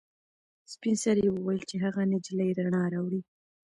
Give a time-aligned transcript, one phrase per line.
[0.73, 3.21] سپین سرې وویل چې هغه نجلۍ رڼا راوړي.